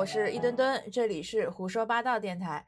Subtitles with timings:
[0.00, 2.66] 我是一墩墩，这里是胡说八道电台。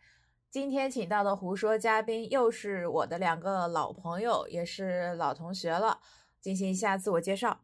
[0.50, 5.98] 今天请到的胡说嘉宾又是我的两个老朋友，也是老同学了，
[6.42, 7.62] 进行一下自我介绍。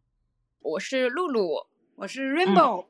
[0.62, 2.86] 我是露露，我是 Rainbow，、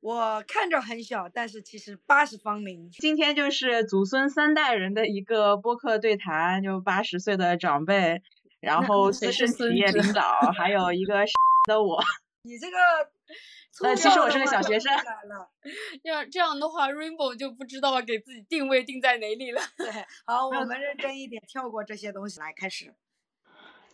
[0.00, 2.90] 我看着很小，但是其实八十方龄。
[2.90, 8.20] 今天就是祖孙三代人的一个播客对谈，就八十岁的长辈，
[8.60, 11.24] 然后资深企业领导， 还有一个
[11.66, 12.04] 的我。
[12.44, 12.76] 你这个
[13.80, 14.92] 呃，其实我是个小学生。
[16.04, 19.60] 要这样的话，Rainbow 就不知道给自己定位定在哪里了。
[19.76, 19.90] 对，
[20.26, 22.94] 好， 我们认真一点，跳过这些东西来开始。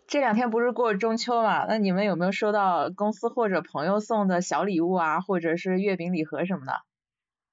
[0.06, 1.66] 这两天不是过中秋嘛？
[1.66, 6.72] 那你们有没有收到公司或者朋友送的小礼物啊，或者是月饼礼盒什么的？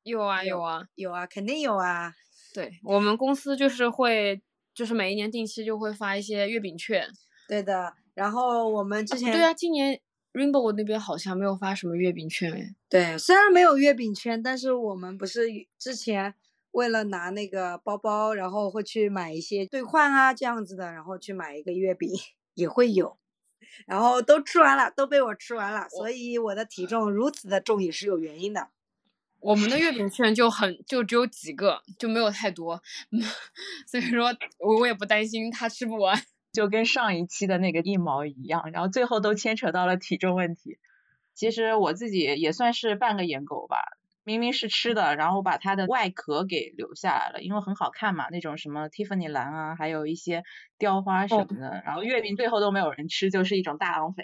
[0.03, 2.13] 有啊有啊有啊，肯定有啊。
[2.53, 4.41] 对我们公司就是会，
[4.73, 7.05] 就是每一年定期就会发一些月饼券。
[7.49, 9.99] 对的，然后我们之前、对啊，今年
[10.35, 12.75] Rainbow 那边好像没有发什么月饼券哎。
[12.89, 15.47] 对，虽然没有月饼券，但是我们不是
[15.79, 16.35] 之前
[16.71, 22.09] 为了拿那个包包，然后会去买一些兑换啊这样子的，然后去买一个月饼
[22.53, 23.17] 也会有，
[23.85, 28.67] 然后都吃完了，都被我吃完了，所以我的体重如此的重也是有原因的。
[29.39, 32.81] 我们的月饼券就很就只有几个，就没有太多，
[33.87, 36.21] 所以说我我也不担心他吃不完。
[36.55, 40.79] 就跟上一期的那个一毛一样，然后最后都牵扯到了体重问题。
[41.35, 50.43] 其实我自己也算是半个颜狗吧，明明是吃的，然后把它的外壳给留下来了，因为很好看嘛，那种什么蒂芙尼蓝啊，还有一些
[50.79, 54.23] 雕花什么的，然后月饼最后都没有人吃，就是一种大浪费。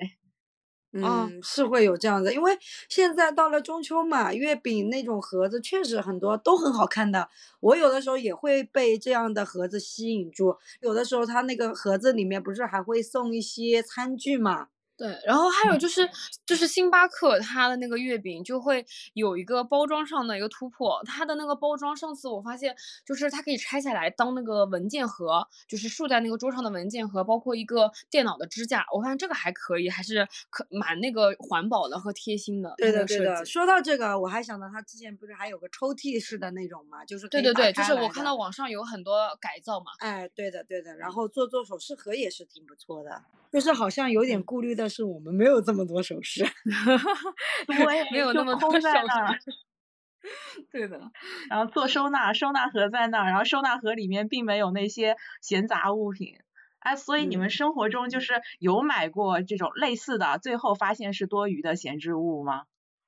[0.93, 2.57] 嗯，是会有这样的，因为
[2.89, 7.29] 现在到了中秋嘛，月饼那种盒子确实很多都很好看的。
[7.61, 14.67] 我有的时候也会被这样的盒子吸引住，有的时候它那个盒子里面不是还会送一些餐具嘛？
[15.01, 16.07] 对，然后还有就是
[16.45, 32.71] 就是星巴克它的那个月饼就会有一个包装上的一个突破，它的那个包装上次我发现就是它可以拆下来当那个文件盒，就是竖在那个桌上的文件盒，包括一个电脑的支架，我发现这个还可以，还是可蛮那个环保的和贴心的。
[32.77, 39.85] 对的对的，说到这个，我还想到它之前不是还有个抽屉式的那种嘛，就是对对对，就是我看到网上有很多改造嘛。
[39.97, 44.90] 哎，对的对的，然后做做首饰盒也是挺不错的，就是好像有点顾虑的。
[44.91, 46.45] 是我们没有这么多首饰，
[48.11, 49.37] 没有那么多在那。
[50.69, 51.01] 对的，
[51.49, 56.35] 然后做收纳，收纳盒在那儿，然后收纳盒里面并没有那些闲杂物品。
[56.77, 62.65] 哎，所以你们生活中就是有买过这种类似的，最后发现是多余的闲置物吗？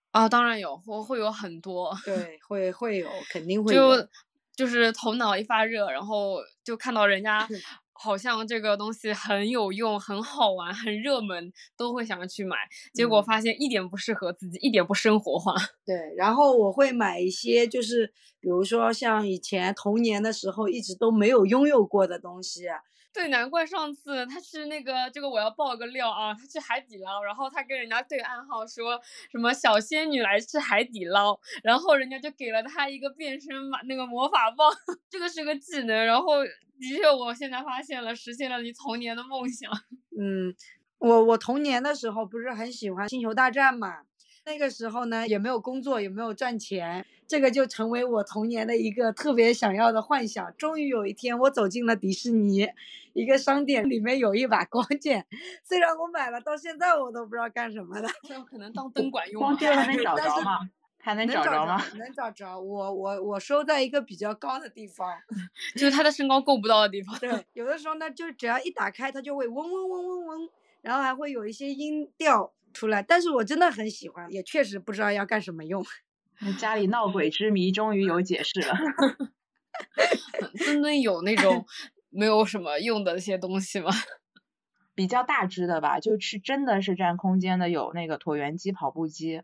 [0.09, 1.95] 啊，当然有，我会有很多。
[2.03, 3.95] 对，会会有，肯定会有。
[4.01, 4.07] 就
[4.55, 7.47] 就是头脑一发热，然后就看到人家。
[7.93, 12.57] 好像这个东西很有用、很好玩、很热门，都会想要去买。
[12.93, 15.53] 结果发现一点不适合自己，一点不生活化。
[15.85, 22.65] 对，然后我会买一些，就是比如说像以前童年的时候一直都没有拥有过的东西。
[23.13, 28.99] 对，难怪上次他去那个，这个我要爆个料啊，他去海底捞，然后他跟人家对暗号说
[29.31, 34.71] 什么小仙女来吃海底捞，然后人家就给了他一个变身嘛那个魔法棒，
[35.11, 39.71] 这个是个技能，然后的确我现在发现了，实现了你童年的梦想。
[40.19, 40.55] 嗯，
[40.97, 44.03] 我我童年的时候不是很喜欢星球大战嘛。
[44.45, 50.53] 那个时候呢，也没有工作，也没有赚钱，这个就成为我童年的一个特别想要的幻想。
[50.57, 52.67] 终于有一天，我走进了迪士尼
[53.13, 55.25] 一个商店，里面有一把光剑，
[55.63, 58.09] 虽然我买了，到现在我都不知道干什么的，
[58.49, 59.41] 可能当 灯管用。
[59.41, 60.59] 光剑还能找着吗？
[60.99, 61.81] 还能找着吗？
[61.95, 62.59] 能找着。
[62.59, 65.07] 我我我收在一个比较高的地方，
[65.75, 67.17] 就是他的身高够不到的地方。
[67.19, 70.49] 对，有的时候呢，就只要一打开，它就会嗡嗡嗡嗡嗡，
[70.81, 72.51] 然后还会有一些音调。
[72.73, 75.81] 出来，但是我真的很喜欢，也确实不知道要干什么用。
[76.59, 78.75] 家里闹鬼之谜终于有解释了。
[80.57, 81.65] 墩墩有那种
[82.09, 83.91] 没有什么用的那些东西吗？
[84.95, 89.41] 比较大只的吧，就是真的是占空间的，有那个椭圆机、跑步机，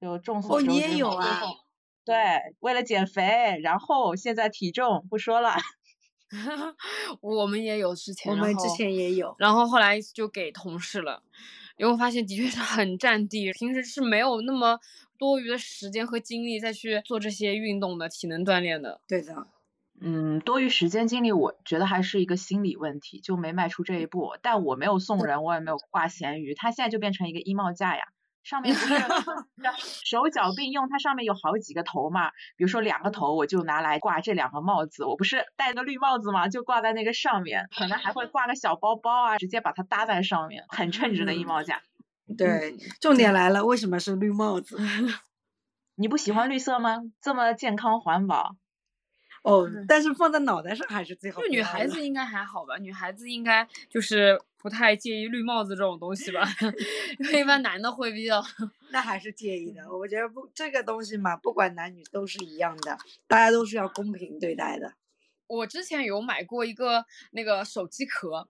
[0.00, 0.70] 就众所周知。
[0.70, 1.40] 哦，你也有啊？
[2.04, 2.16] 对，
[2.60, 5.56] 为了减肥，然后现在体重不说了。
[7.20, 11.22] 我们也有之前，我们之前也有，然后后来就给同事了。
[11.76, 14.78] 因为我发现的确是很占地，平时是没有那么
[15.18, 19.00] 多余的时间和精力再去做这些运动的体能锻炼的。
[19.08, 19.46] 对的，
[20.00, 24.36] 嗯，多余时间精力，我觉得还是一个心理问题，就没迈出这一步。
[24.42, 28.04] 但我没有送人，我也没有挂闲鱼，它现在就变成一个衣帽架呀。
[28.42, 28.94] 上面不是
[30.04, 32.30] 手脚并用，它上面有好几个头嘛。
[32.56, 35.04] 比如说两个头，我就拿来挂这两个帽子。
[35.04, 37.68] 我不是戴个绿帽子嘛，就挂在那个上面。
[37.76, 41.82] 可能还会挂个小包包啊，直接把它搭在上面，很称职的衣帽架。
[42.36, 44.78] 对，重点来了，为什么是绿帽子？
[45.96, 47.02] 你不喜欢绿色吗？
[47.20, 48.56] 这么健康环保。
[49.42, 52.78] 哦，但是放在脑袋上还是最好就女孩子应该还好吧？
[52.78, 56.42] 女孩子应该就是不太介意绿帽子这种东西吧？
[57.18, 58.40] 因为一般男的会比较。
[58.92, 59.82] 那还是介意的。
[59.90, 62.96] 我觉得不这个东西嘛，不管男女都是一样的，
[63.26, 64.92] 大家都是要公平对待的。
[65.48, 68.48] 我之前有买过一个那个手机壳，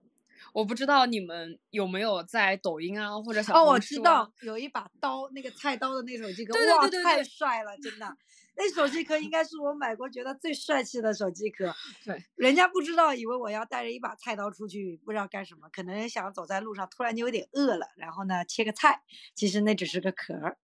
[0.53, 8.07] 我不知道你们有没有在抖音啊或者小哦，我红书啊知道有一把刀，那个菜刀的那手机壳，对对哇，太帅了，真的。
[8.55, 11.75] 那手机壳应该是我买过觉得最帅气的手机壳。
[12.05, 19.03] 对，人家不知道，以为我要带着一把菜刀出去，不知道干什么，可能想走在路上，突然就有点饿了，然后呢切个菜，
[19.35, 20.59] 其实那只是个壳儿。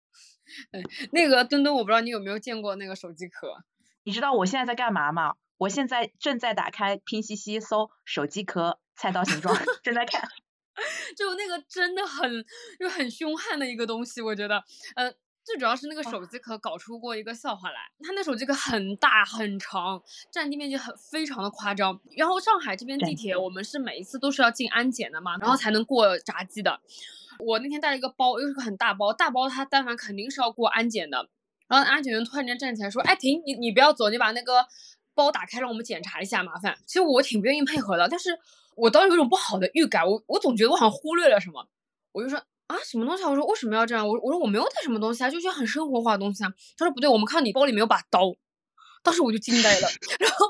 [1.11, 3.63] 那个墩墩，我不知道你有没有见过那个手机壳。
[4.03, 5.35] 你知道我现在在干嘛吗？
[5.57, 10.29] 我现在正在打开拼夕夕搜手机壳菜刀形状，正在看。
[11.17, 12.45] 就那个真的很
[12.79, 14.63] 就很凶悍的一个东西，我觉得，
[14.95, 15.11] 呃，
[15.47, 21.97] 最主要是那个手机壳搞出过一个笑话来，它那手机壳很大很长，占地面积很非常的夸张。
[22.17, 26.81] 然后上海这边地铁，我们是每一次都是要进安检的嘛，然后才能过闸机的。
[27.39, 31.29] 我那天带了一个包，又是个很大包，大包它但凡肯定是要过安检的。
[31.69, 34.67] 然后安检员突然间站起来说：“哎，停，你你不要走，你把那个
[35.15, 38.37] 包打开，让我们检查一下，麻烦。”其实我挺不愿意配合的，但是
[38.75, 41.69] 我当时有一种不好的预感，我我总觉得我好像忽略了什么，
[42.11, 43.29] 我就说啊什么东西啊？
[43.29, 44.07] 我说为什么要这样？
[44.07, 46.53] 我我说我没有带什么东西啊，就一些很生活化的东西啊。
[46.77, 48.35] 他说不对，我们看你包里没有把刀，
[49.03, 49.87] 当时我就惊呆了。
[50.19, 50.45] 然后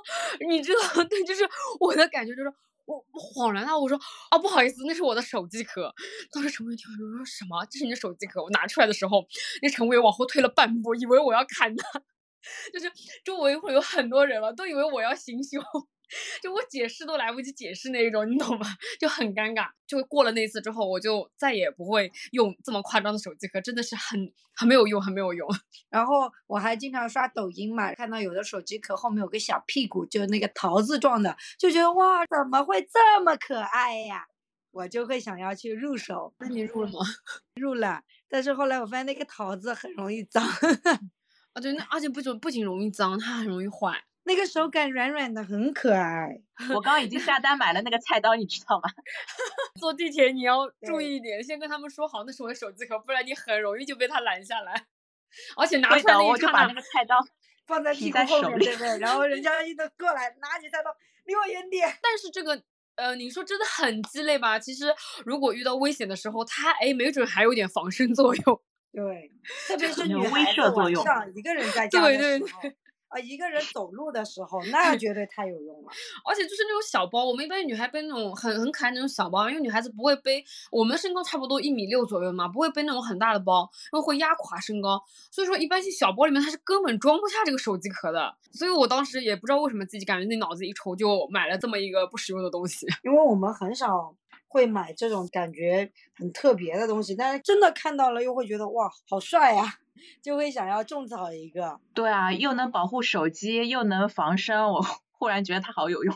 [0.50, 1.48] 你知道，对，就是
[1.80, 2.54] 我的感觉就是。
[2.88, 4.00] 我我恍然啊，我说
[4.30, 5.94] 啊不好意思，那是我的手机壳。
[6.32, 7.66] 当时陈伟听我说什么？
[7.70, 8.42] 这是你的手机壳？
[8.42, 9.28] 我拿出来的时候，
[9.62, 12.02] 那陈伟往后退了半步，以为我要砍他，
[12.72, 12.90] 就是
[13.26, 15.62] 周围会有很多人了，都以为我要行凶。
[16.42, 18.66] 就我解释都来不及解释那一种，你懂吗？
[19.00, 19.70] 就很尴尬。
[19.86, 25.48] 就过了那次之后，我就再也不会用这么夸张的手机壳，真的是很很没有用，很没有用。
[25.90, 34.26] 然后我还经常刷抖音嘛，看到有的手机壳后面有个小屁股，就是那个桃子状的，就觉得哇，怎么会这么可爱呀？
[34.72, 37.00] 我就会想要去入手，那你入了吗？
[37.56, 38.02] 入了。
[38.30, 40.44] 但是后来我发现那个桃子很容易脏，
[41.54, 44.04] 啊，对，那而且不仅不仅容易脏，它很容易坏。
[44.28, 46.40] 那个手感软软的，很可爱。
[46.70, 48.90] 我刚刚已经下单买了那个菜刀，你知道吗？
[49.80, 54.86] 坐地铁你要注意一点，先跟他们说好那是我的手机壳，不然你很容易就被他拦下来。
[55.58, 57.16] 而且拿出来那一刹那我就把那，个菜刀
[57.66, 59.00] 放在提屁股后面，对不对？
[59.00, 60.96] 然后人家一个过来，拿起菜刀，
[61.26, 61.98] 离我远点。
[62.02, 62.62] 但是这个。
[62.98, 64.58] 呃，你说真的很鸡肋吧？
[64.58, 64.86] 其实
[65.24, 68.62] 如果遇到危险的时候，它哎，没准还有点防身作用。
[68.92, 69.32] 对，
[69.68, 72.62] 特别是女孩子晚慑作用上一个人在家对对的时候，
[73.10, 75.90] 啊，一个人走路的时候，那 绝对太有用了。
[76.26, 85.02] 而且就是那种小包，我们一般女孩背那种很很可爱那种小包，因为女孩子不会背，我们身高差不多一米六左右嘛，不会背那种很大的包，因为会压垮身高。
[85.32, 88.36] 所以说，一般性小包里面它是根本装不下这个手机壳的。
[88.52, 92.86] 所以我当时也不知道为什么自己感觉那脑子一抽就买了这么一个不实用的东西。
[93.04, 94.14] 因为我们很少
[94.50, 99.80] 会买这种感觉很特别的东西，但是真的看到了又会觉得哇，好帅呀、
[100.22, 101.80] 就会想要种草一个。
[101.94, 104.82] 对啊，又能保护手机，又能防身，我
[105.12, 106.16] 忽然觉得它好有用。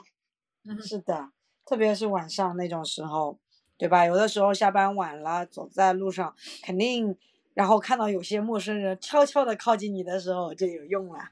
[0.84, 1.32] 是的，
[1.66, 3.40] 特别是晚上那种时候，
[3.78, 4.06] 对吧？
[4.06, 7.18] 有的时候下班晚了，走在路上，肯定，
[7.54, 11.30] 然后看到有些陌生人悄悄的靠近你的时候，就有用了。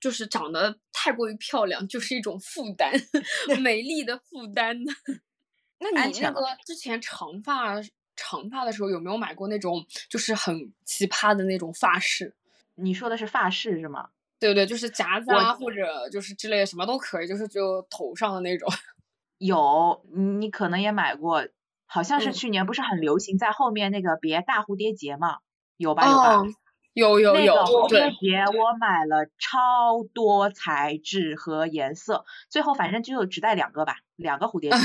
[0.00, 2.90] 就是长得太过于漂亮，就是一种负担，
[3.62, 4.74] 美丽的负担。
[5.78, 7.74] 那你那个之前长发
[8.20, 12.34] 长发的时候有没有买过那种就是很奇葩的那种发饰？
[12.74, 14.10] 你说的是发饰是吗？
[14.38, 14.66] 对不对？
[14.66, 18.68] 就是夹子啊，或者就是之类的什么都可以，就是就头上的那种。
[19.38, 21.46] 有，你可能也买过，
[21.86, 25.38] 好像是嗯去年不是很流行在后面那个别大蝴蝶结嘛？
[25.78, 26.36] 有吧有吧？
[26.36, 26.46] 哦，
[26.92, 34.76] 有有有那个，蝴蝶，结我买了超多材质和颜色，最后反正就只带两个吧，两个蝴蝶结。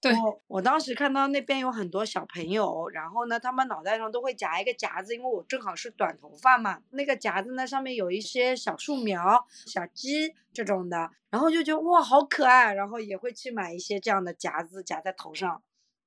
[0.00, 6.80] 对我我当时看到那边有很多小朋友，然后呢，他们脑袋上都会夹一个夹子，因为我正好是短头发嘛。
[6.90, 15.62] 那个夹子呢，上面有一些小树苗、小鸡这种的，然后就觉得哇，好可爱，然后也会去买一些这样的夹子夹在头上。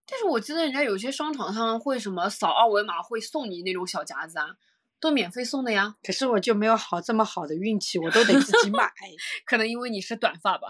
[0.05, 4.47] 但是我记得人家有些商场上会什么扫二维码会送你那种小夹子啊，
[5.03, 5.95] 都免费送的呀。
[6.01, 8.89] 可是我就没有好这么好的运气，我都得自己买。
[9.45, 10.67] 可能因为你是短发吧，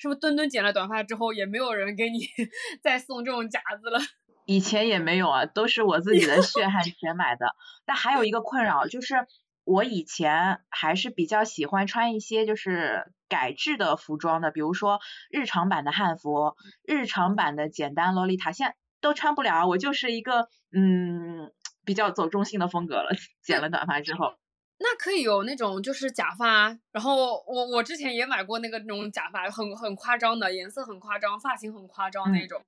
[0.00, 2.20] 是不是墩墩剪了短发之后，也没有人给你
[2.82, 4.00] 再送这种夹子了？
[4.46, 7.54] 以前也没有啊，都是我自己的血汗钱买的。
[7.84, 9.26] 但还有一个困扰就是，
[9.64, 15.00] 我以前还是比较喜欢穿一些就是改制的服装的，比如说
[15.30, 19.66] 日常版的汉服、日常版的简单洛丽塔，现在都穿不了。
[19.66, 21.50] 我就是一个嗯
[21.84, 23.10] 比较走中性的风格了，
[23.42, 24.34] 剪了短发之后。
[24.78, 32.60] 那可以有那种就是假发，然后我我之前也买过那个那种假发，很很夸张的，颜色很夸张，发型很夸张那种。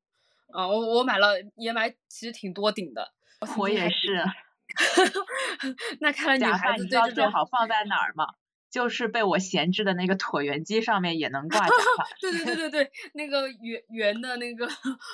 [0.54, 3.12] 嗯，我我买了也买，其实挺多顶的。
[3.58, 4.24] 我也是。
[6.00, 8.26] 那看来女孩子对这种好放在哪儿吗？
[8.70, 11.66] 就是被我闲置的那个椭圆机上面也能挂假
[11.98, 12.06] 发。
[12.20, 14.68] 对对对对对，那个圆圆的那个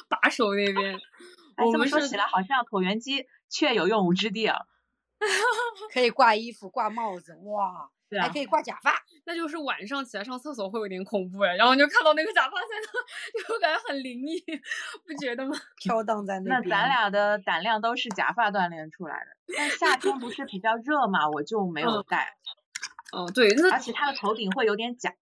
[0.09, 1.00] 把手那边。
[1.56, 4.62] 这么说起来，好像椭圆机确有用武之地啊。
[5.92, 7.88] 可以挂衣服、挂帽子，哇，
[8.21, 8.92] 还可以挂假发。
[9.25, 14.42] 那就是晚上起来上厕所会有点恐怖哎，然后就看到那个假发在那， 就感觉很灵异，
[15.06, 15.56] 不觉得吗？
[15.76, 16.68] 飘荡在那边。
[16.68, 19.54] 那咱俩的胆量都是假发锻炼出来的。
[19.56, 22.37] 但夏天不是比较热嘛，我就没有戴。
[23.12, 25.14] 哦，对，而且它的头顶会有点假。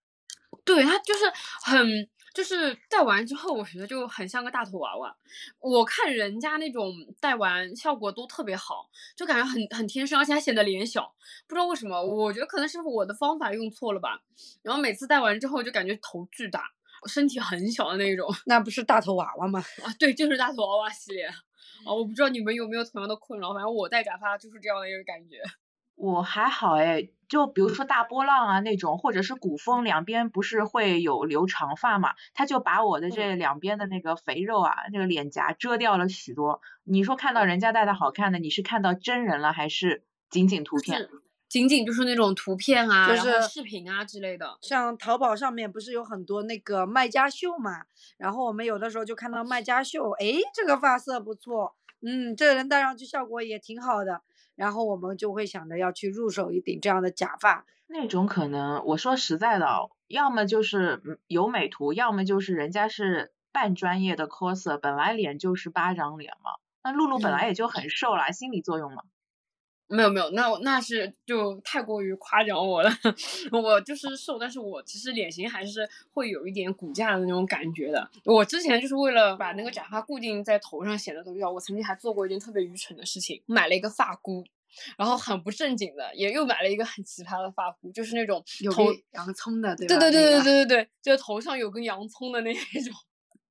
[0.65, 1.31] 对，它就是
[1.63, 2.09] 很。
[2.33, 5.17] 就是戴完之后，我觉得就很像个大头娃娃。
[5.59, 11.13] 我看人家那种戴完效果都特别好，就感觉很很天生，而且还显得脸小。
[11.47, 14.21] 不知道为什么，我觉得可能是我的方法用错了吧。
[14.63, 16.71] 然后每次戴完之后就感觉头巨大，
[17.09, 18.29] 身体很小的那种。
[18.47, 19.61] 那不是大头娃娃吗？
[19.83, 21.27] 啊，对，就是大头娃娃系列。
[21.27, 21.35] 啊，
[21.93, 25.41] 我不知道你们有没有同样的困扰，反正我戴假发就是这样的一个感觉。
[25.97, 36.61] 我还好哎，就比如说大波浪啊那种，或者是古风，两边不是会有留长发嘛，他就把我的这两边的那个肥肉啊，那个脸颊遮掉了许多。
[36.83, 41.09] 你说看到人家戴的好看的，你是看到真人了还是仅仅图片？
[41.49, 44.59] 仅仅就是那种图片啊，就是视频啊之类的。
[44.61, 47.85] 像淘宝上面不是有很多那个卖家秀嘛，
[48.19, 54.23] 然后我们有的时候就看到卖家秀，哎，这个发色不错，嗯，这个人戴上去效果也挺好的。
[54.61, 59.67] 然后我们就会想着要去入手一顶这样的假发，那种可能我说实在的，
[60.07, 66.50] 要么就是有美图，要么就是人家是半专业的 coser，本来脸就是巴掌脸嘛。
[66.83, 69.02] 那露露本来也就很瘦了，心理作用嘛。
[69.91, 72.91] 没有没有，那那是就太过于夸奖我了。
[73.53, 78.09] 我就是瘦，但是我其实脸型还是会有一点骨架的那种感觉的。
[78.25, 84.45] 我之前就是为了把那个假发固定在头上显得都比较，我曾经还做过一件特别愚蠢的事情，买了一个发箍，
[84.97, 89.99] 然后很不正经的，也又买了一个很奇葩的发箍，就是那种有根洋葱的，对吧？
[89.99, 92.95] 对对对对对对对，就头上有根洋葱的那一种。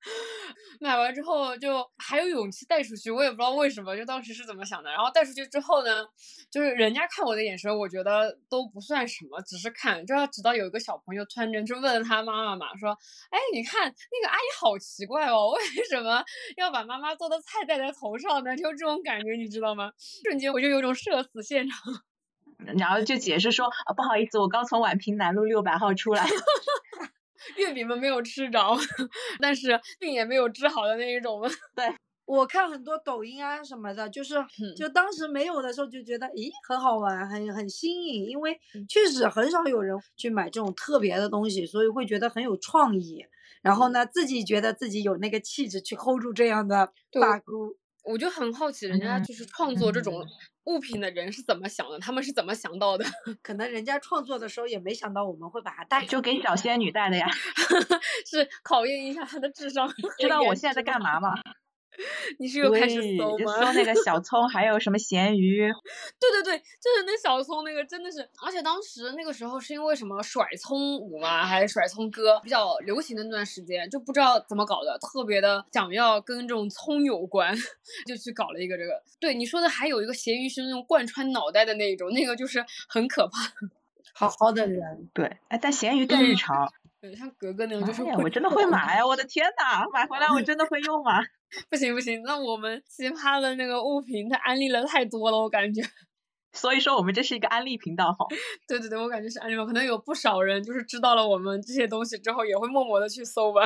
[0.79, 4.89] 买完之后就还有勇气带出去，我也不知道为什么，就当时是怎么想的。
[4.89, 6.05] 然后带出去之后呢，
[6.49, 10.05] 就是人家看我的眼神，我觉得都不算什么，只是看。
[10.05, 12.91] 就要直到有一个小朋友突然间就问他妈妈嘛，说
[13.29, 16.23] ：“哎，你看那个阿姨好奇怪哦， 为什么
[16.55, 19.91] 要把妈妈做的菜戴在头上呢？” 就这种感觉，你知道吗？
[20.23, 21.77] 瞬间我就有种社死现场。
[22.77, 26.25] 然后就解释说：“啊，不好意思，我刚从宛平南路六百号出来。”
[27.57, 28.59] 月饼们没有吃着，
[29.39, 31.41] 但是病也没有治好的那一种。
[31.75, 31.85] 对
[32.25, 34.35] 我看很多抖音啊什么的，就是
[34.77, 43.25] 就当时没有的时候就觉得，咦，很好玩，很很新颖，因为确实很少有人去买这种特别的东西，所以会觉得很有创意。
[43.63, 47.75] 然后呢，自己觉得自己有那个气质去 hold 住这样的发箍。
[48.03, 50.25] 我就很好奇，人家就是创作这种
[50.69, 51.97] 物品的人是怎么想的？
[51.99, 53.03] 他们是怎么想到的？
[53.41, 57.27] 可能人家创作的时候也没想到我们会把它带，就给小仙女带的呀，
[58.29, 59.91] 是考验一下她的智商。
[60.19, 61.33] 知道我现在在干嘛吗？
[62.39, 63.53] 你是又开始搜吗？
[63.65, 65.71] 搜那个小 葱，还有什么咸鱼？
[66.19, 77.55] 对对对，就是那小葱那个，真的是，而且当时那个时候是因为什么甩葱舞嘛，还是甩葱歌比较流行的那段时间，就不知道怎么搞的，特别的想要跟这种葱有关，
[78.07, 79.01] 就去搞了一个这个。
[79.19, 83.39] 对你说的，还有一个咸鱼是那种贯穿脑袋的那一种，那个就是很可怕。
[84.13, 86.71] 好好的人，对，哎，但咸鱼更日常。
[87.01, 88.03] 对，像格格那种就是。
[88.03, 89.05] 我真的会买呀！
[89.07, 91.21] 我的天呐，买回来我真的会用吗？
[91.69, 95.81] 不行不行，那我们奇葩的那个物品，它安利了太多了，我感觉。
[96.53, 98.25] 所以说我们这是一个安利频道哈。
[98.67, 103.61] 对对对，我感觉是安利，可能有不少人就是知道了我们这些东西之后，也会默默的去搜吧。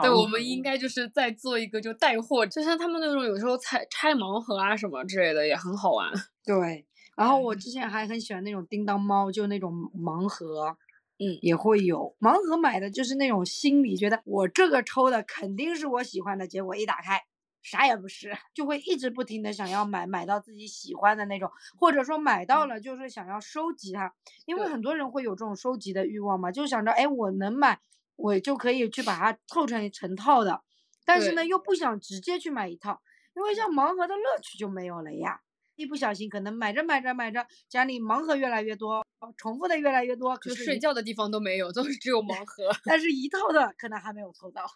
[0.00, 6.12] 对，我们应该就是在做一个就带货，就像他们那种有时候拆拆盲盒啊什么之类的，也很好玩。
[6.44, 10.76] 对，然后我之前还很喜欢那种叮当猫，就那种盲盒，
[11.18, 12.16] 嗯，也会有。
[12.20, 17.20] 盲盒买的就是那种心理觉得我这个抽的肯定是我喜欢的，结果一打开。
[17.60, 24.14] 啥也不是，就会一直不停的想要买，买到自己喜欢的那种，或者说买到了就是想要收集它，
[24.46, 27.80] 因为很多人会有这种收集的欲望嘛，就想着，哎，我能买，
[28.16, 30.62] 我就可以去把它凑成成套的，
[31.04, 33.02] 但是呢，又不想直接去买一套，
[33.34, 35.40] 因为像盲盒的乐趣就没有了呀，
[35.78, 39.06] 一不小心可能买着买着买着，家里盲盒越来越多，
[39.36, 44.66] 重复的越来越多，就睡觉的地方都没有，都是只有盲 盒，但是一套的可能还没有抽到。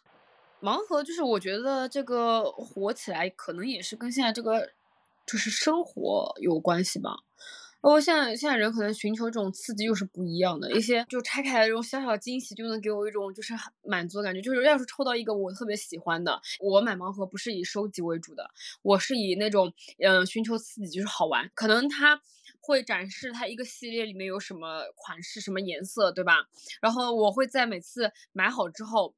[0.61, 4.71] 盲盒就是我觉得这个火起来，可能也是跟现在这个
[5.27, 7.17] 就是生活有关系吧。
[7.83, 14.41] 包括，现在现在人可能寻求这种刺激又是不一样的，一些就拆开来这种小小惊喜就能给我一种就是很满足的感觉。
[14.41, 18.49] 就是要是抽到一个我特别喜欢的，我买盲盒不是以收集为主的，
[18.83, 21.51] 我是以那种嗯寻求刺激，就是好玩。
[21.55, 22.23] 可能它
[22.61, 26.35] 会展示它一个系列里面有什么款式、什么颜色，对吧？
[26.81, 29.15] 然后我会在每次买好之后。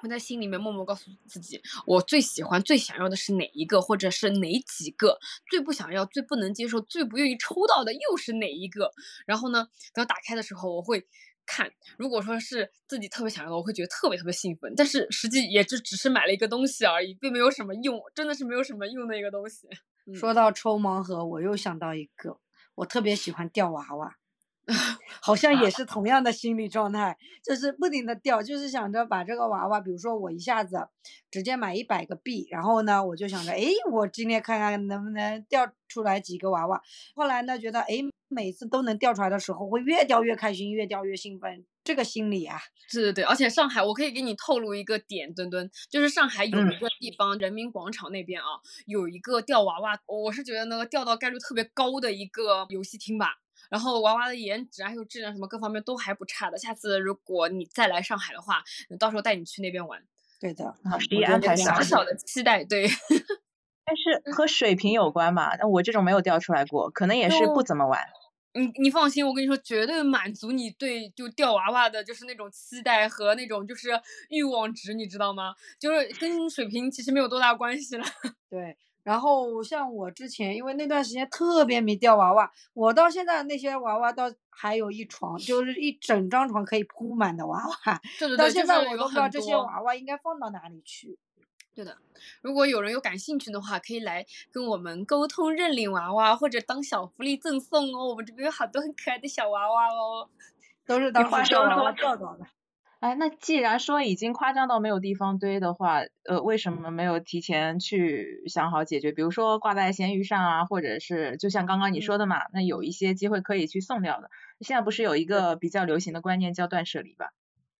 [0.00, 5.18] 会在心里面默默告诉自己，我最喜欢、最想要的是哪一个，或者是哪几个；
[5.50, 8.90] 最不想要、最不能接受、最不愿意抽到的又是哪一个。
[9.26, 11.06] 然后呢，等打开的时候，我会
[11.44, 14.72] 看，如果说是自己特别想要的，我会觉得特别特别兴奋。
[14.76, 19.68] 但是实际也就只是买了一个东西而已，并没有什么用，真的是没有什么用的一个东西。
[20.14, 22.40] 说到抽盲盒，我又想到一个，
[22.76, 24.16] 我特别喜欢吊娃娃。
[25.20, 30.76] 好像也是同 样的心理状态，就是不停的掉，就是想着把这个娃娃，比如说我一下子
[31.30, 36.80] 直接买一百个币，然后呢，我就想着，哎，我今天看看能不能掉出来几个娃娃。
[37.14, 37.98] 后来呢，觉得，哎，
[38.28, 42.58] 每次都能掉出来的时候，会越掉越开心，越掉越兴奋，这个心理啊。
[42.92, 48.46] 对对对，而且上海，我可以给你透露一个点，墩墩，就是上海有一个地方，人民广场那边啊，
[48.86, 53.36] 有一个掉娃娃，我是觉得那个掉到概率特别高的一个游戏厅吧。
[53.70, 56.58] 然后娃娃的颜值啊还有质量什么各方面都还不差的。
[56.58, 58.62] 下次如果你再来上海的话，
[58.98, 60.02] 到时候带你去那边玩。
[60.38, 60.74] 对的，
[61.08, 62.86] 第一安排小小的期待，对。
[63.84, 65.56] 但是和水平有关嘛？
[65.56, 68.00] 那我这种没有掉出来过，可能也是不怎么玩。
[68.54, 73.90] 你你放心，我跟你说，绝对满足你对就钓娃娃的就是那种期待和那种就是
[74.28, 75.54] 欲望值，你知道吗？
[75.78, 78.04] 就是跟水平其实没有多大关系了。
[78.50, 78.76] 对。
[79.02, 88.00] 然后像我之前，因为那段时间特别迷掉娃娃，我到现在那些娃娃到还有一床，就是一整张床可以铺满的娃娃。
[88.18, 91.18] 对对对，到现在我都不知道这些娃娃应该放到哪里去。
[91.74, 91.96] 对的，
[92.42, 98.08] 如果有人有感兴趣的话，可以来跟我们沟通认领娃娃，或者当小福利赠送哦。
[98.08, 100.28] 我们这边有好多很可爱的小娃娃哦，
[100.84, 102.44] 都是当时吊娃娃吊到的。
[103.00, 109.10] 哎，那既然说已经夸张到没有地方堆的话，呃，为什么没有提前去想好解决？
[109.10, 114.28] 比如说挂在闲鱼上啊，或者是就像刚刚你说的嘛，那有一些机会可以去送掉的。
[114.60, 117.30] 现在不是有一个比较流行的观念叫断舍离吧？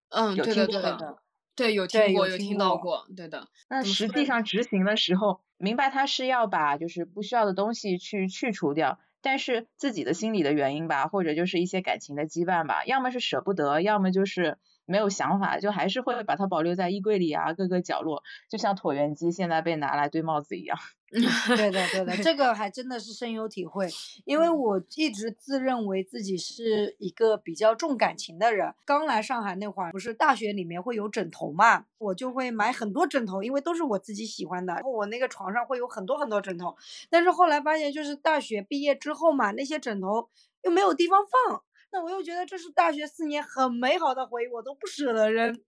[0.08, 1.18] 嗯，有听过的，
[1.54, 3.48] 对，有听过，有听到过，对的。
[3.68, 14.56] 那实际上执行的时候，明白他是要把就是不需要的东西去去除掉，但是自己的心理的原因吧，或者就是一些感情的羁绊吧，要么是舍不得，要么就是。
[14.90, 20.76] 没有想法，就还是会把它保留在衣柜里啊，各个角落，就像椭圆机现在被拿来堆帽子一样。
[21.10, 23.88] 对的，对的，这个还真的是深有体会，
[24.24, 28.72] 因为我一直自认为自己是一个比较重感情的人。
[28.84, 34.74] 刚来上海那会儿，不是大学里面会有枕头嘛，我就会买很多枕头，因为都是我自己喜欢的。
[34.74, 36.76] 然后我那个床上会有很多很多枕头，
[37.08, 40.28] 但是后来发现，就是大学毕业之后嘛，那些枕头
[40.62, 41.62] 又没有地方放。
[41.92, 45.60] 那我又觉得这是大学四年很美好的回忆，我都不舍得扔。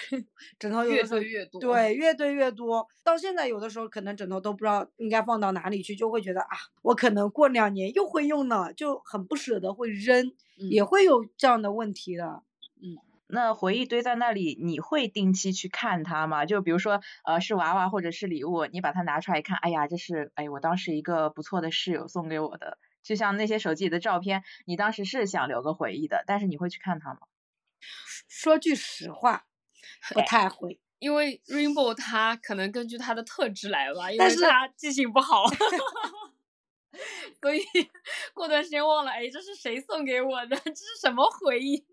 [0.58, 2.86] 枕头有的时候越多，对，越堆越多。
[3.02, 6.48] 到现在有的时候可能枕头都不知道应该放到哪里去，就会觉得啊，
[6.82, 10.32] 我可能过两年又会用呢，就很不舍得会扔，
[10.70, 12.42] 也会有这样的问题的。
[12.82, 16.44] 嗯，那回忆堆在那里，你会定期去看它吗？
[16.44, 22.76] 就比如说，呃，是娃娃或者是礼物，你把它拿出来一看，哎呀，这是哎我当时一个不错的室友送给我的。
[23.04, 27.20] 就像那些手机里的照片，你当时是想留个回忆的，但是你会去看它吗？
[28.26, 29.46] 说句实话，
[30.14, 35.44] 不太会，因为 Rainbow 它可能根据它的特质来吧，因为它记性不好，
[37.42, 37.60] 所以
[38.32, 40.56] 过段时间忘了，哎，这是谁送给我的？
[40.64, 41.84] 这是什么回忆？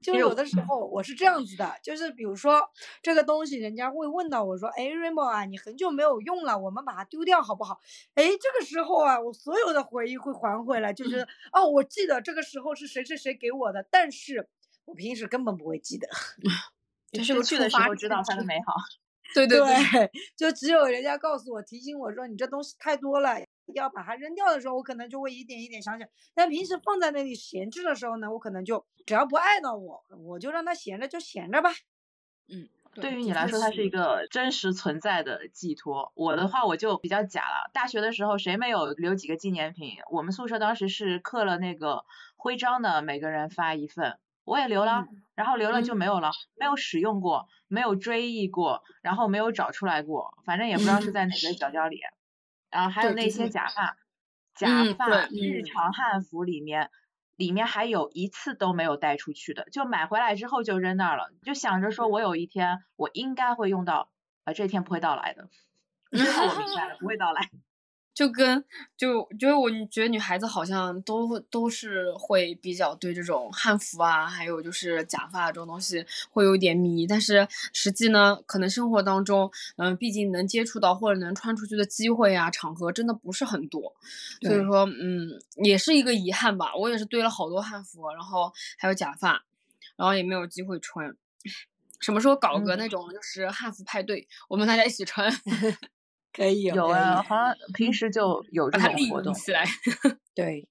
[0.00, 2.70] 就有的时候我是这样子的，就是比如说
[3.02, 7.80] 这个东西，人家会问到我说，哎，Rainbow 啊，你很久没有用了，我们把它丢掉好不好？
[8.14, 14.48] 哎，这个时候啊，我所有的回忆会还回来，就是 哦，我记得这个时候是谁谁谁给我的，但是
[14.84, 16.08] 我平时根本不会记得
[17.12, 18.74] 就是去的时候知道它的美好。
[19.34, 23.38] 对对对，就只有人家告诉我提醒我说你这东西太多了。
[23.74, 26.10] 要把它扔掉的时候，我可能就会一点一点想起来。
[26.34, 31.70] 但平时放在那里闲置的时候呢，我可能就只要不碍到我，我就让它闲着就闲着吧。
[32.48, 36.12] 嗯，对于你来说，它是一个真实存在的寄托。
[36.14, 37.70] 我的话，我就比较假了。
[37.74, 39.96] 大学的时候，谁没有留几个纪念品？
[40.10, 42.04] 我们宿舍当时是刻了那个
[42.36, 45.06] 徽章的，每个人发一份，我也留了。
[45.34, 52.00] 然后留了就没有了，没有使用过，没有追忆过，然后没有找出来过，反正也不知道是在哪个角角里。
[52.70, 53.96] 然后还有那些假发，
[54.54, 56.90] 假发日常汉服里面，
[57.36, 64.10] 里面还有一次都没有带出去的，就买回来之后就扔那儿了，就想着说我有一天我应该会用到，
[64.44, 65.48] 啊这天不会到来的，
[66.12, 67.50] 最后我明白了不会到来。
[68.18, 68.64] 就跟
[68.96, 83.94] 就就是我觉得女孩子好像都都是会比较对这种汉服啊，还有就是假发这种东西会有点迷，但是实际呢，可能生活当中，嗯，毕竟能接触到或者能穿出去的机会啊，场合真的不是很多，
[84.42, 86.74] 所以说，嗯，也是一个遗憾吧。
[86.74, 89.44] 我也是堆了好多汉服，然后还有假发，
[89.94, 91.14] 然后也没有机会穿。
[92.00, 95.32] 什么时候搞个那种就是汉服派对，我们大家一起穿？
[96.32, 99.64] 可以有啊，好像平时就有这种活动起来。
[100.34, 100.68] 对，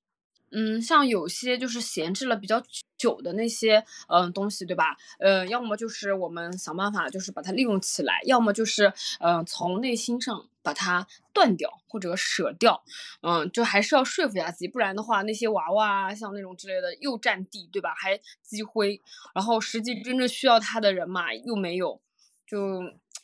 [0.52, 2.64] 嗯，像有些就是闲置了比较
[2.98, 4.96] 久的那些嗯东西，对吧？
[5.20, 12.82] 呃，要么就是我们想办法就是把它利用起来，要么就是嗯从内心上把它断掉或者舍掉。
[13.22, 17.94] 嗯，就还是要说服一下自己，不然的话那些娃娃啊，像那种之类的又占地，对吧？
[17.98, 19.02] 还积灰，
[19.36, 22.00] 然后实际真正需要它的人嘛又没有，
[22.46, 22.58] 就。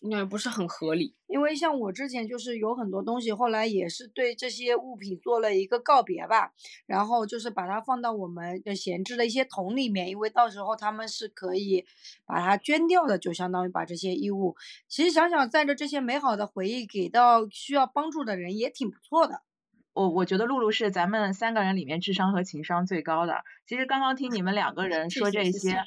[0.05, 6.51] 那不是很合理，因为像我之前就是有很多东西，后来也是对这些物品做了一个告别吧，
[6.85, 11.85] 然后就是把它放到我们的闲置的一些桶里面，因为到时候他们是可以
[12.25, 14.57] 把它捐掉的，就相当于把这些衣物，
[14.89, 19.41] 其实想想带着这些美好的回忆给到需要帮助的人也挺不错的。
[19.93, 23.45] 我我觉得露露是咱们三个人里面智商和情商最高的。
[23.65, 25.81] 其实刚刚听你们两个人说这些，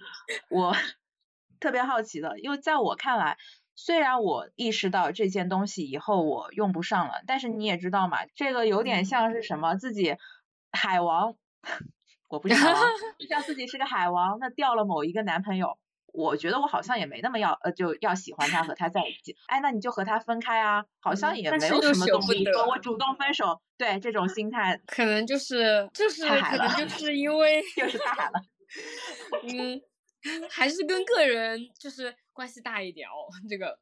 [0.48, 0.74] 我
[1.60, 3.36] 特别好奇的，因为在我看来。
[3.76, 10.16] 虽然我意识到这件东西以后我用不上了，但是你也知道嘛，这个有点像是什么自己
[10.72, 11.36] 海王，
[12.28, 12.82] 我不是海王，
[13.28, 28.42] 像自己是个海王，那掉了某一个男朋友，我觉得我好像也没那么要呃就要喜欢他和他在一起，哎，那你就和他分开啊，好像也没有什么动力说我主动分手，对这种心态，可能就是就是可能就是因为就是太海了，
[29.44, 29.82] 嗯。
[30.50, 33.78] 还是跟个人就是关系大一点哦，这个，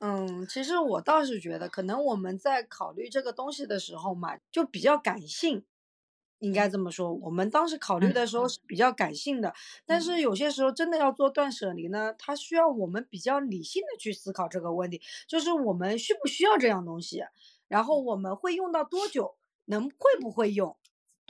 [0.00, 5.64] 嗯，其实我倒是觉得，可能我们在考虑这个东西的时候嘛，就比较感性，
[6.38, 7.12] 应该这么说。
[7.12, 9.52] 我们当时考虑的时候是比较感性的，
[9.84, 17.22] 但是有些时候真的要做断舍离呢，它需要我们比较理性的去思考这个问题，就是我们需不需要这样东西，
[17.68, 20.76] 然后我们会用到多久，能会不会用。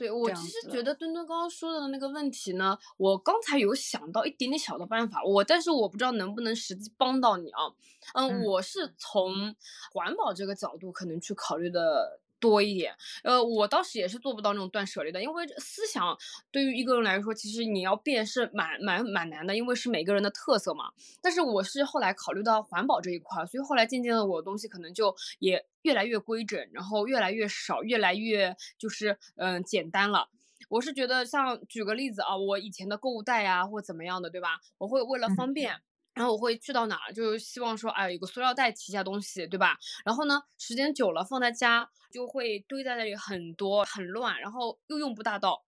[0.01, 7.69] 对我其实觉得墩墩刚刚说的那个问题呢，我刚才有想到一点点小的办法，我但是我不知道能不能实际帮到你啊。
[8.15, 9.55] 嗯，我是从
[9.93, 12.19] 环保这个角度可能去考虑的。
[12.41, 16.17] 多一点，呃，我当时也是做不到那种断舍离的，因为思想
[16.51, 20.91] 对于一个人来说，其实你要变是蛮蛮蛮难的，因为是每个人的特色嘛。
[21.21, 30.27] 但是我是后来考虑到环保这一块，所以后来渐渐的我的东西可能就也越来越规整，然后越来越少，越来越就是嗯简单了。
[30.69, 34.59] 我是觉得像举个例子啊，我以前的购物袋呀或怎么样的，对吧？
[34.79, 35.75] 我会为了方便。
[36.13, 39.77] 然后我会去到哪儿，就希望说，哎，有个塑料袋提一下东西，对吧？
[40.05, 45.63] 然后呢，时间久了放在家，就会堆在那里很多，很乱，然后又用不大到。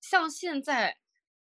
[0.00, 0.96] 像现在。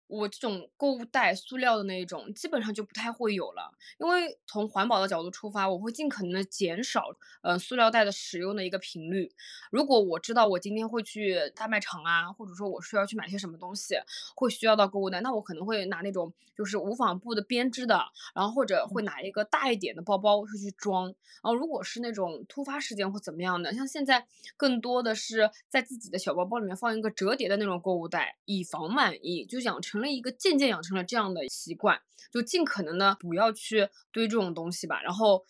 [0.08, 7.08] 我这种购物袋塑料的那一种，基本上就不太会有了，因为从环保的角度出发，我会尽可能的减少，
[7.42, 9.32] 呃，塑料袋的使用的一个频率。
[9.72, 13.96] 如果我知道我今天会去大卖场啊，或者说我需要去买些什么东西，
[14.36, 18.00] 会需要到购物袋，那我可能会拿那种就是无纺布的编织的，
[18.36, 21.06] 然后或者会拿一个大一点的包包去装。
[21.06, 29.95] 然后如果是那种突发事件或怎么样的，像现在更多的是在自己的小包包里面放一个折叠的那种购物袋，以防万一，就养成。
[29.96, 35.46] 成了一个渐渐养成了这样的习惯，就尽可能的不要去堆这种东西吧，然后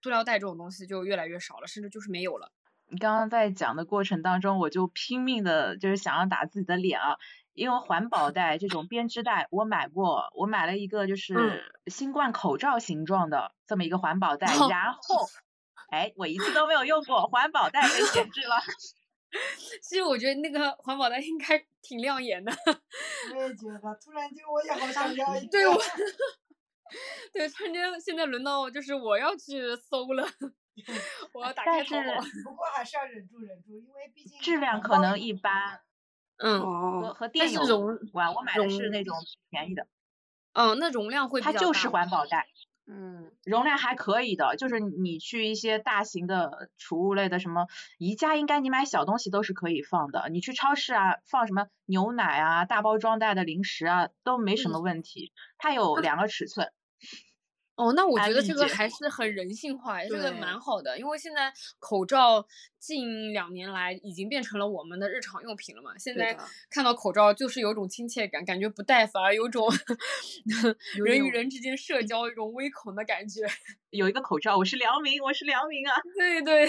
[0.00, 2.52] 塑料袋这种东西就越来越少了，甚至就是没有了。
[2.86, 7.16] 你刚刚在讲的过程当中，我就拼命的就是想要打自己的脸啊，
[7.54, 15.26] 因为环保袋这种编织袋我买过，我买了一个就是新冠口罩形状的这么一个环保袋，然后
[15.90, 18.54] 哎，我一次都没有用过，环保袋被闲置 了。
[19.82, 22.52] 其实我觉得那个环保袋应该挺亮眼的。
[23.34, 25.48] 我也觉得，突然间我也好想要一个。
[25.50, 25.74] 对，我，
[27.32, 30.26] 对，突然间现在轮到就是我要去搜了，
[31.34, 32.20] 我要打开淘宝。
[32.44, 35.80] 不过还是要忍住忍住，因为毕竟质量可能一般。
[36.38, 36.60] 嗯。
[36.60, 37.66] 和和电泳
[38.12, 39.16] 管，我买的是那种
[39.50, 39.86] 便宜的。
[40.52, 41.40] 嗯，那容量会。
[41.40, 42.48] 它就是环保袋。
[42.90, 47.66] 嗯，容量还可以的，就是你去一些大型的储物类的什么
[47.98, 50.30] 宜家，应该你买小东西都是可以放的。
[50.30, 55.34] 你去超市啊，放什么牛奶啊、大包装袋的零食啊，都没什么问题。
[55.58, 56.72] 它有两个尺寸。
[57.78, 62.44] 哦，那我觉得这个还是很人性化，这个蛮好的，因为现在口罩
[62.80, 65.96] 近两年来已经变成了我们的日常用品了嘛。
[65.96, 66.36] 现在
[66.68, 69.68] 看到口罩就是有种亲切感，感觉不戴反而有种
[70.96, 73.42] 人与人之间社交一种微恐的感觉。
[73.90, 75.94] 有一个口罩，我是良民，我是良民啊。
[76.18, 76.66] 对对，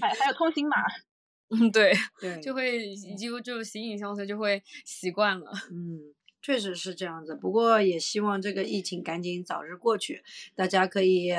[0.00, 0.76] 还还有通行码。
[1.50, 5.50] 嗯，对，对，就会就就形影相随，就会习惯了。
[5.70, 6.14] 嗯，
[6.46, 7.34] 确实是这样子。
[7.34, 10.22] 不过也希望这个疫情赶紧早日过去，
[10.54, 11.32] 大家可以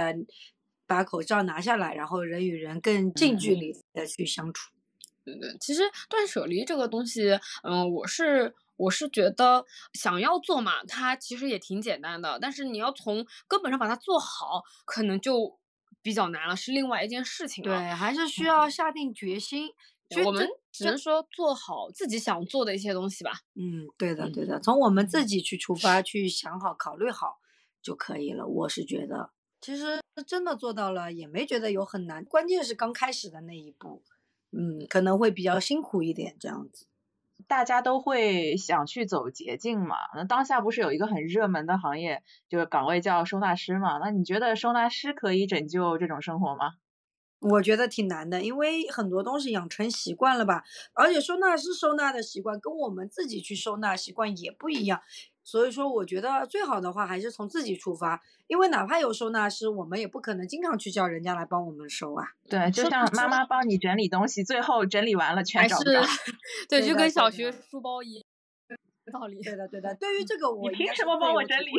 [0.86, 4.74] 把口罩拿下来，然后人与人更近距离的去相处。
[5.24, 15.58] 对对，其实断舍离这个东西，嗯，我是我是觉得想要做嘛，它其实也挺简单的，但是你要从根本上把它做好，可能就
[16.02, 17.80] 比较难了，是另外一件事情了。
[17.80, 19.70] 对，还是需要下定决心。
[20.26, 23.32] 我们只能说做好自己想做的一些东西吧。
[23.56, 27.40] 嗯，对的，对的，从我们自己去出发，去想好、考虑好
[27.82, 28.48] 就可以了。
[28.48, 34.04] 我是觉得，其实真的做到了，也没觉得有很难，关键是刚开始的那一步。
[34.52, 36.86] 嗯，可能会比较辛苦一点，这样子，
[37.48, 39.98] 大家都会想去走捷径嘛。
[40.16, 43.98] 那当下不是有一个很热门的行业，就是岗位叫收纳师嘛？
[43.98, 46.76] 那你觉得收纳师可以拯救这种生活吗？
[47.40, 55.02] 我觉得挺难的，因为很多东西养成习惯了吧，而且收纳师收纳的习惯跟我们自己去收纳习惯也不一样。
[55.44, 62.26] 所以说，我觉得最好的话还是从自己出发，因为哪怕有收纳师，我们也不可能经常去叫人家来帮我们收啊。
[62.50, 66.02] 对，就像妈妈帮你整理东西，最后整理完了全找不着。
[66.68, 68.24] 对，就跟小学书包一样
[69.14, 69.42] 道理。
[69.42, 69.96] 对的，对的。
[69.96, 71.72] 对于这个，我你凭什么帮我整理？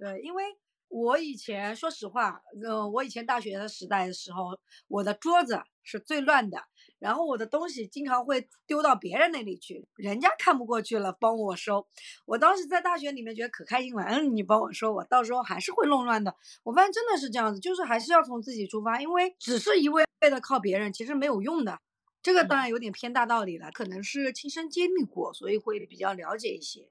[0.00, 0.42] 对，因为
[0.88, 6.62] 我以前说实话，呃，我以前大学的时代的时候，我的桌子是最乱的。
[6.98, 11.86] 然后我的东西经常会丢到别人那里去，人家看不过去了，帮我收。
[12.24, 16.34] 我当时在大学里面觉得可开心了，嗯，你帮我收，我到时候还是会弄乱的。
[16.62, 21.78] 我发现真的是这样子，就是还是要从自己出发，因为只是一味的靠别人，其实没有用的。
[22.22, 26.88] 这个当然有点偏大道理了，可能是亲身经历过，所以会比较了解一些。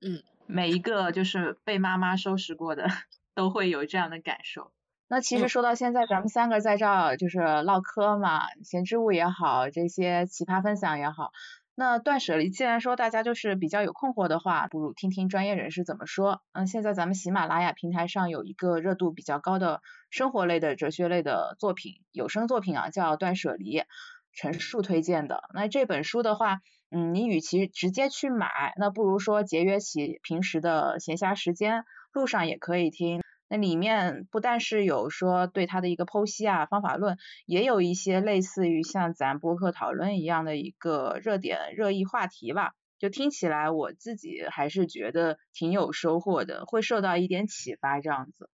[0.00, 2.88] 嗯，每一个就是被妈妈收拾过的，
[3.34, 4.72] 都会有这样的感受。
[5.08, 11.32] 那其实说到现在，咱们三个在这儿就是唠嗑嘛，闲置物也好，这些奇葩分享也好。
[11.74, 16.42] 那断舍离，既然说大家就是比较有困惑的话，不如听听专业人士怎么说。
[16.52, 23.78] 嗯，现在咱们喜马拉雅平台上有一个热度比较高的生活类的哲学类的作品，有声作品啊，叫《断舍离》，
[24.34, 25.44] 陈述推荐的。
[25.54, 33.20] 那这本书的话，嗯，你与其直接去买，那不如说节约起平时的闲暇时间，路上也可以听。
[33.52, 48.48] 那里面不但是有说对他的一个剖析啊方法论，也有一些类似于像咱播客讨论一样的一个热点热议话题吧，就听起来我自己还是觉得挺有收获的，会受到一点启发这样子。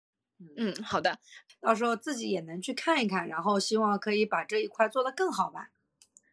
[0.56, 1.18] 嗯，好的，
[1.60, 5.68] 到时候自己也能去看一看，然后希望可以把这一块做得更好吧。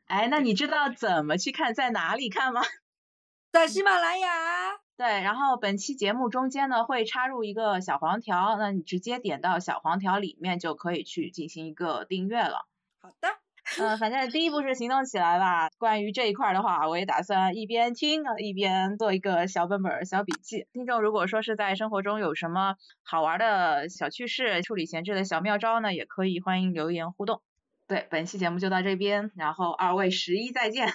[0.06, 2.62] 哎，那你知道怎么去看，在哪里看吗？
[3.52, 4.83] 在喜马拉雅。
[4.96, 12.68] 对，然后本期节目中间呢会插入一个小黄条，那你直接点到小黄条里面就可以去进行一个订阅了。
[13.02, 13.28] 好的，
[13.82, 15.70] 嗯，反正第一步是行动起来吧。
[15.80, 20.68] 关于这一块的话，我也打算一边听一边做一个小本本小笔记。
[20.72, 27.42] 听众如果说是在生活中有什么好玩的小趣事、处理闲置的小妙招呢，也可以欢迎留言互动。
[27.88, 30.88] 对，本期节目就到这边，然后二位十一再见。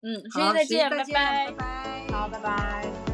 [0.00, 2.06] 嗯， 十一再见，拜拜。
[2.12, 3.11] 好，拜拜。